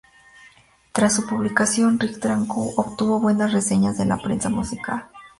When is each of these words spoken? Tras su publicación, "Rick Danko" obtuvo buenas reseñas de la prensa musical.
Tras 0.93 1.15
su 1.15 1.27
publicación, 1.27 1.99
"Rick 1.99 2.17
Danko" 2.21 2.73
obtuvo 2.75 3.19
buenas 3.19 3.53
reseñas 3.53 3.99
de 3.99 4.05
la 4.05 4.17
prensa 4.17 4.49
musical. 4.49 5.11